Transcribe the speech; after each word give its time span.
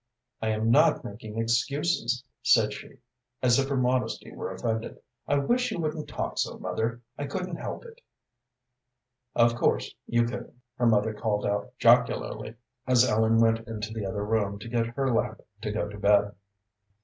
"I 0.41 0.47
am 0.47 0.71
not 0.71 1.03
making 1.05 1.37
excuses," 1.37 2.23
said 2.41 2.73
she, 2.73 2.95
as 3.43 3.59
if 3.59 3.69
her 3.69 3.77
modesty 3.77 4.31
were 4.33 4.51
offended. 4.51 4.97
"I 5.27 5.35
wish 5.37 5.69
you 5.69 5.77
wouldn't 5.79 6.07
talk 6.07 6.39
so, 6.39 6.57
mother. 6.57 7.03
I 7.19 7.27
couldn't 7.27 7.57
help 7.57 7.85
it." 7.85 8.01
"Of 9.35 9.53
course 9.55 9.93
you 10.07 10.23
couldn't," 10.23 10.59
her 10.77 10.87
mother 10.87 11.13
called 11.13 11.45
out 11.45 11.77
jocularly, 11.77 12.55
as 12.87 13.07
Ellen 13.07 13.37
went 13.39 13.67
into 13.67 13.93
the 13.93 14.07
other 14.07 14.25
room 14.25 14.57
to 14.57 14.67
get 14.69 14.87
her 14.87 15.13
lamp 15.13 15.41
to 15.61 15.71
go 15.71 15.87
to 15.87 15.99
bed. 15.99 16.31